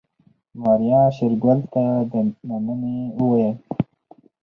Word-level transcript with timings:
ماريا 0.61 1.01
شېرګل 1.15 1.59
ته 1.73 1.83
د 2.11 2.13
مننې 2.65 2.97
وويل. 3.19 3.55